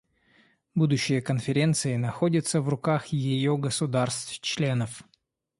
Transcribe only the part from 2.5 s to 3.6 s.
в руках ее